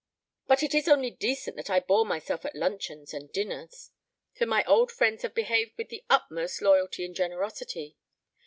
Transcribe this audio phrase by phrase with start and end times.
[0.47, 3.91] But it is only decent that I bore myself at luncheons and dinners,
[4.33, 7.97] for my old friends have behaved with the utmost loyalty and generosity.